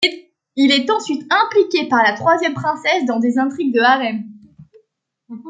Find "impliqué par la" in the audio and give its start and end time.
1.31-2.13